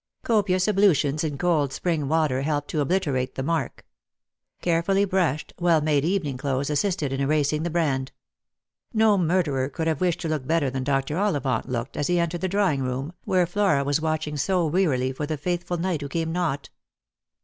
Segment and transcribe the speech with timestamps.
[0.23, 3.85] Copious ablutions in cold spring water helped to obliterate the mark.
[4.59, 8.11] Carefully brushed, well made evening clothes as sisted in erasing the brand.
[8.95, 11.19] No murderer could have wished to look better than Dr.
[11.19, 15.27] Ollivant looked as he entered the drawing room, where Flora was watching so wearily for
[15.27, 16.71] the faithful knight who came not.